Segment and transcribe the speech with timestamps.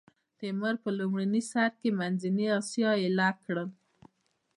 [0.39, 3.65] تیمور په لومړي سر کې منځنۍ اسیا ایل کړه.